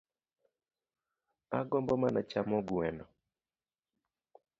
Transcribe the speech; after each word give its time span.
Agombo 1.59 1.93
mana 2.01 2.19
chamo 2.29 2.57
gweno 2.67 3.05